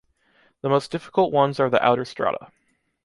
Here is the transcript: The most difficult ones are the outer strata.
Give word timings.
The 0.61 0.69
most 0.69 0.89
difficult 0.91 1.31
ones 1.31 1.59
are 1.59 1.69
the 1.69 1.79
outer 1.85 2.05
strata. 2.05 2.47